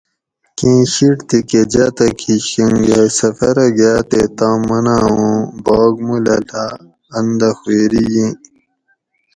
[0.57, 5.35] کیں شِیٹ تھی کہ جاتک کِشکھنگہ سفرہ گاۤ تے تام مناں اوں
[5.65, 6.73] باگ مُو لۤلاۤ
[7.17, 8.33] ان دہ خوئیری ییں